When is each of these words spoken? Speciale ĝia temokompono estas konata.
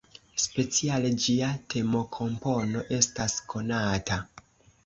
Speciale 0.43 1.11
ĝia 1.25 1.51
temokompono 1.73 2.83
estas 3.01 3.39
konata. 3.55 4.19